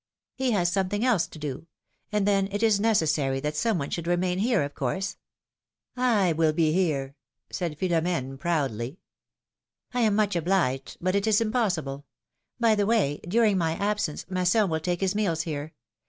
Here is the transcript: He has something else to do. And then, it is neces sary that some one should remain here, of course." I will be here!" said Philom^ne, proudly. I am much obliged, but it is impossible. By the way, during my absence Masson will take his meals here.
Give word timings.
He 0.33 0.49
has 0.53 0.71
something 0.71 1.05
else 1.05 1.27
to 1.27 1.37
do. 1.37 1.67
And 2.11 2.27
then, 2.27 2.47
it 2.51 2.63
is 2.63 2.79
neces 2.79 3.09
sary 3.09 3.39
that 3.41 3.55
some 3.55 3.77
one 3.77 3.91
should 3.91 4.07
remain 4.07 4.39
here, 4.39 4.63
of 4.63 4.73
course." 4.73 5.15
I 5.95 6.31
will 6.33 6.53
be 6.53 6.71
here!" 6.73 7.13
said 7.51 7.77
Philom^ne, 7.77 8.39
proudly. 8.39 8.97
I 9.93 9.99
am 9.99 10.15
much 10.15 10.35
obliged, 10.35 10.97
but 11.01 11.13
it 11.13 11.27
is 11.27 11.39
impossible. 11.39 12.07
By 12.59 12.73
the 12.73 12.87
way, 12.87 13.19
during 13.27 13.59
my 13.59 13.73
absence 13.73 14.25
Masson 14.27 14.71
will 14.71 14.79
take 14.79 15.01
his 15.01 15.13
meals 15.13 15.43
here. 15.43 15.71